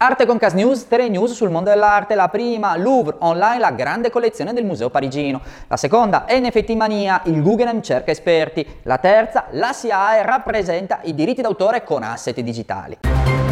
Arte 0.00 0.26
con 0.26 0.38
Cas 0.38 0.52
News, 0.52 0.86
tre 0.86 1.08
news 1.08 1.32
sul 1.32 1.50
mondo 1.50 1.70
dell'arte. 1.70 2.14
La 2.14 2.28
prima, 2.28 2.76
Louvre, 2.76 3.16
online 3.18 3.58
la 3.58 3.72
grande 3.72 4.10
collezione 4.10 4.52
del 4.52 4.64
Museo 4.64 4.90
Parigino. 4.90 5.40
La 5.66 5.76
seconda, 5.76 6.24
NFT 6.28 6.70
Mania, 6.74 7.22
il 7.24 7.42
Guggenheim 7.42 7.82
cerca 7.82 8.12
esperti. 8.12 8.64
La 8.84 8.98
terza, 8.98 9.46
la 9.50 9.72
SIAE 9.72 10.22
rappresenta 10.22 11.00
i 11.02 11.16
diritti 11.16 11.42
d'autore 11.42 11.82
con 11.82 12.04
asset 12.04 12.38
digitali. 12.38 13.47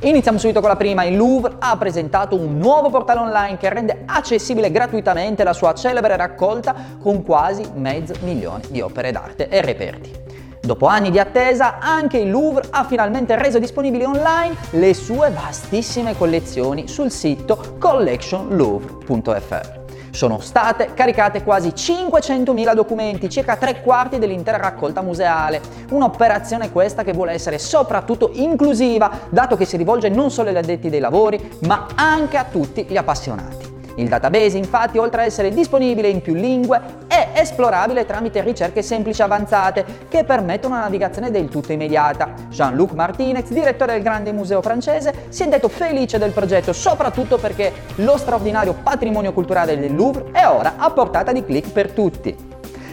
Iniziamo 0.00 0.36
subito 0.36 0.60
con 0.60 0.68
la 0.68 0.76
prima. 0.76 1.04
Il 1.04 1.16
Louvre 1.16 1.56
ha 1.58 1.74
presentato 1.78 2.38
un 2.38 2.58
nuovo 2.58 2.90
portale 2.90 3.20
online 3.20 3.56
che 3.56 3.70
rende 3.70 4.02
accessibile 4.04 4.70
gratuitamente 4.70 5.42
la 5.42 5.54
sua 5.54 5.72
celebre 5.72 6.16
raccolta 6.16 6.74
con 7.00 7.22
quasi 7.22 7.64
mezzo 7.74 8.12
milione 8.22 8.64
di 8.68 8.82
opere 8.82 9.10
d'arte 9.10 9.48
e 9.48 9.62
reperti. 9.62 10.12
Dopo 10.60 10.84
anni 10.86 11.10
di 11.10 11.18
attesa, 11.18 11.78
anche 11.78 12.18
il 12.18 12.30
Louvre 12.30 12.68
ha 12.70 12.84
finalmente 12.84 13.40
reso 13.40 13.58
disponibili 13.58 14.04
online 14.04 14.54
le 14.70 14.92
sue 14.92 15.30
vastissime 15.30 16.14
collezioni 16.16 16.88
sul 16.88 17.10
sito 17.10 17.76
collectionlouvre.fr 17.78 19.85
sono 20.16 20.40
state 20.40 20.94
caricate 20.94 21.42
quasi 21.44 21.68
500.000 21.68 22.74
documenti, 22.74 23.28
circa 23.28 23.56
tre 23.56 23.82
quarti 23.82 24.18
dell'intera 24.18 24.56
raccolta 24.56 25.02
museale. 25.02 25.60
Un'operazione 25.90 26.72
questa 26.72 27.04
che 27.04 27.12
vuole 27.12 27.32
essere 27.32 27.58
soprattutto 27.58 28.30
inclusiva, 28.32 29.10
dato 29.28 29.56
che 29.56 29.66
si 29.66 29.76
rivolge 29.76 30.08
non 30.08 30.30
solo 30.30 30.48
agli 30.48 30.56
addetti 30.56 30.88
dei 30.88 31.00
lavori, 31.00 31.58
ma 31.66 31.86
anche 31.94 32.38
a 32.38 32.44
tutti 32.44 32.86
gli 32.88 32.96
appassionati. 32.96 33.74
Il 33.96 34.08
database 34.08 34.58
infatti 34.58 34.98
oltre 34.98 35.22
ad 35.22 35.26
essere 35.28 35.50
disponibile 35.50 36.08
in 36.08 36.20
più 36.20 36.34
lingue 36.34 36.80
è 37.16 37.30
esplorabile 37.40 38.04
tramite 38.04 38.42
ricerche 38.42 38.82
semplici 38.82 39.22
avanzate 39.22 39.84
che 40.08 40.24
permettono 40.24 40.74
una 40.74 40.84
navigazione 40.84 41.30
del 41.30 41.48
tutto 41.48 41.72
immediata. 41.72 42.34
Jean-Luc 42.50 42.92
Martinez, 42.92 43.48
direttore 43.48 43.94
del 43.94 44.02
Grande 44.02 44.32
Museo 44.32 44.60
francese, 44.60 45.26
si 45.30 45.42
è 45.42 45.48
detto 45.48 45.68
felice 45.68 46.18
del 46.18 46.32
progetto 46.32 46.74
soprattutto 46.74 47.38
perché 47.38 47.72
lo 47.96 48.18
straordinario 48.18 48.74
patrimonio 48.82 49.32
culturale 49.32 49.78
del 49.78 49.94
Louvre 49.94 50.26
è 50.32 50.46
ora 50.46 50.74
a 50.76 50.90
portata 50.90 51.32
di 51.32 51.42
click 51.42 51.70
per 51.70 51.92
tutti. 51.92 52.36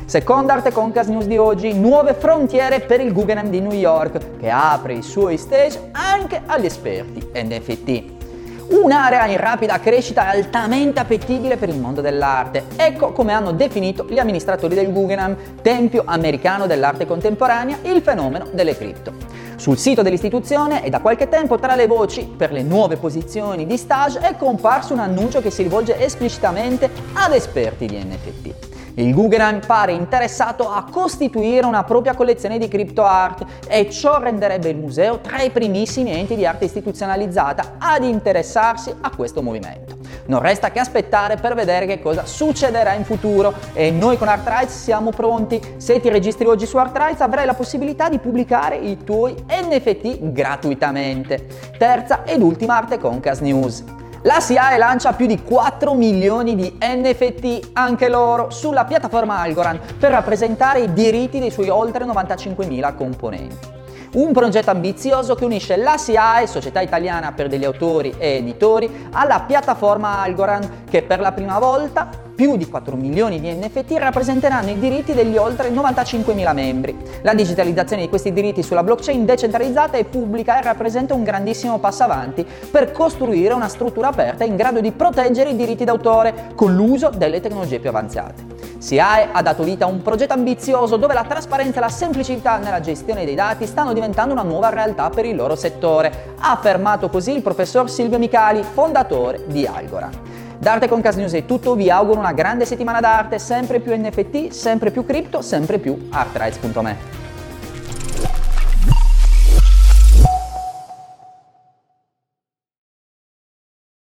Seconda 0.06 0.54
Arte 0.54 0.72
Concast 0.72 1.10
News 1.10 1.26
di 1.26 1.38
oggi, 1.38 1.74
nuove 1.74 2.14
frontiere 2.14 2.82
per 2.82 3.02
il 3.02 3.12
Guggenheim 3.12 3.50
di 3.50 3.60
New 3.60 3.72
York, 3.72 4.38
che 4.40 4.50
apre 4.50 4.94
i 4.94 5.02
suoi 5.02 5.38
stage 5.38 5.90
anche 5.92 6.42
agli 6.46 6.66
esperti 6.66 7.30
NFT 7.34 8.23
un'area 8.70 9.28
in 9.28 9.38
rapida 9.38 9.80
crescita 9.80 10.32
e 10.32 10.38
altamente 10.38 11.00
appetibile 11.00 11.58
per 11.58 11.70
il 11.70 11.80
mondo 11.80 12.02
dell'arte. 12.02 12.66
Ecco 12.76 13.12
come 13.12 13.34
hanno 13.34 13.52
definito 13.52 14.06
gli 14.10 14.20
amministratori 14.20 14.76
del 14.76 14.92
Guggenheim, 14.92 15.36
tempio 15.62 16.04
americano 16.06 16.68
dell'arte 16.68 17.06
contemporanea, 17.06 17.78
il 17.84 18.02
fenomeno 18.02 18.48
delle 18.52 18.76
cripto. 18.78 19.14
Sul 19.56 19.78
sito 19.78 20.02
dell'istituzione 20.02 20.84
e 20.84 20.90
da 20.90 21.00
qualche 21.00 21.30
tempo 21.30 21.58
tra 21.58 21.76
le 21.76 21.88
voci 21.88 22.26
per 22.26 22.52
le 22.52 22.64
nuove 22.64 22.98
posizioni 22.98 23.66
di 23.66 23.78
stage 23.78 24.20
è 24.20 24.36
comparso 24.36 24.94
un 24.94 25.00
annuncio 25.00 25.42
che 25.42 25.52
si 25.52 25.64
rivolge 25.64 25.98
esplicitamente 26.00 26.90
ad 27.14 27.34
esperti 27.34 27.86
di 27.86 27.98
NFT. 27.98 28.73
Il 28.96 29.12
Guggenheim 29.12 29.60
pare 29.66 29.92
interessato 29.92 30.70
a 30.70 30.86
costituire 30.90 31.66
una 31.66 31.84
propria 31.84 32.14
collezione 32.14 32.60
di 32.60 32.68
crypto 32.68 33.04
art 33.04 33.44
e 33.68 33.90
ciò 33.90 34.20
renderebbe 34.20 34.70
il 34.70 34.78
museo 34.78 35.20
tra 35.20 35.42
i 35.42 35.50
primissimi 35.50 36.12
enti 36.12 36.36
di 36.36 36.46
arte 36.46 36.66
istituzionalizzata 36.66 37.76
ad 37.80 38.04
interessarsi 38.04 38.94
a 39.02 39.10
questo 39.16 39.42
movimento. 39.42 39.98
Non 40.26 40.42
resta 40.42 40.70
che 40.70 40.80
aspettare 40.80 41.38
per 41.38 41.56
vedere 41.56 41.88
che 41.88 42.00
cosa 42.00 42.26
succederà 42.26 42.94
in 42.94 43.04
futuro 43.04 43.54
e 43.74 43.90
noi 43.90 44.16
con 44.18 44.28
ArtRights 44.28 44.84
siamo 44.84 45.10
pronti. 45.10 45.60
Se 45.78 46.00
ti 46.00 46.10
registri 46.10 46.46
oggi 46.46 46.68
su 46.68 46.78
ArtRights 46.78 47.22
avrai 47.22 47.48
la 47.48 47.56
possibilità 47.56 48.10
di 48.10 48.20
pubblicare 48.20 48.76
i 48.76 49.04
tuoi 49.04 49.36
NFT 49.50 50.32
gratuitamente. 50.32 51.48
Terza 51.80 52.24
ed 52.26 52.44
ultima 52.44 52.78
Arte 52.78 53.00
Concast 53.00 53.42
News. 53.42 53.84
La 54.26 54.40
SIAE 54.40 54.78
lancia 54.78 55.12
più 55.12 55.26
di 55.26 55.42
4 55.42 55.94
milioni 55.96 56.56
di 56.56 56.78
NFT, 56.80 57.72
anche 57.74 58.08
loro, 58.08 58.50
sulla 58.52 58.86
piattaforma 58.86 59.40
Algorand 59.40 59.96
per 60.00 60.12
rappresentare 60.12 60.80
i 60.80 60.94
diritti 60.94 61.40
dei 61.40 61.52
suoi 61.52 61.68
oltre 61.68 62.06
95.000 62.06 62.96
componenti. 62.96 63.68
Un 64.14 64.32
progetto 64.32 64.70
ambizioso 64.70 65.36
che 65.36 65.44
unisce 65.44 65.76
la 65.76 65.98
SIAE, 65.98 66.48
Società 66.48 66.80
Italiana 66.80 67.34
per 67.34 67.50
degli 67.50 67.66
Autori 67.66 68.14
e 68.18 68.38
Editori, 68.38 69.10
alla 69.12 69.42
piattaforma 69.42 70.22
Algorand 70.22 70.86
che 70.90 71.02
per 71.02 71.20
la 71.20 71.34
prima 71.34 71.60
volta 71.60 72.23
più 72.36 72.58
di 72.58 72.68
4 72.68 72.96
milioni 72.96 73.40
di 73.40 73.52
NFT 73.52 73.94
rappresenteranno 73.98 74.72
i 74.72 74.80
diritti 74.80 75.14
degli 75.14 75.38
oltre 75.38 75.70
95.000 75.70 76.54
membri. 76.54 76.98
La 77.22 77.34
digitalizzazione 77.34 78.04
di 78.04 78.10
questi 78.10 78.34
diritti 78.34 78.64
sulla 78.64 78.84
blockchain 78.84 79.26
decentralizzata 79.26 79.98
e 79.98 80.06
pubblica 80.06 80.60
rappresenta 80.62 81.14
un 81.14 81.24
grandissimo 81.24 81.80
passo 81.80 82.04
avanti 82.04 82.46
per 82.72 82.92
costruire 82.92 83.54
una 83.54 83.68
struttura 83.68 84.08
aperta 84.08 84.44
in 84.44 84.56
grado 84.56 84.82
di 84.82 84.92
proteggere 84.92 85.52
i 85.52 85.56
diritti 85.56 85.84
d'autore 85.84 86.52
con 86.56 86.74
l'uso 86.74 87.10
delle 87.10 87.40
tecnologie 87.40 87.80
più 87.80 87.90
avanzate. 87.90 88.52
SIAE 88.84 89.30
ha 89.32 89.42
dato 89.42 89.64
vita 89.64 89.86
a 89.86 89.88
un 89.88 90.02
progetto 90.02 90.34
ambizioso 90.34 90.98
dove 90.98 91.14
la 91.14 91.24
trasparenza 91.24 91.78
e 91.78 91.82
la 91.82 91.90
semplicità 91.90 92.58
nella 92.58 92.82
gestione 92.82 93.24
dei 93.24 93.36
dati 93.36 93.66
stanno 93.66 93.94
diventando 93.94 94.34
una 94.34 94.44
nuova 94.44 94.70
realtà 94.70 95.10
per 95.10 95.26
il 95.26 95.38
loro 95.38 95.56
settore, 95.56 96.36
ha 96.38 96.52
affermato 96.52 97.08
così 97.10 97.32
il 97.32 97.42
professor 97.42 97.90
Silvio 97.90 98.20
Micali, 98.20 98.62
fondatore 98.62 99.44
di 99.48 99.66
Algorand. 99.66 100.43
D'Arte 100.64 100.88
con 100.88 101.02
Cas 101.02 101.18
News 101.18 101.34
è 101.34 101.46
tutto, 101.46 101.76
vi 101.76 101.90
auguro 101.90 102.20
una 102.20 102.32
grande 102.32 102.64
settimana 102.64 103.02
d'arte, 103.02 103.38
sempre 103.38 103.82
più 103.82 103.94
NFT, 103.94 104.48
sempre 104.48 104.92
più 104.92 105.06
cripto, 105.06 105.42
sempre 105.42 105.78
più 105.78 106.08
artrights.me. 106.10 107.23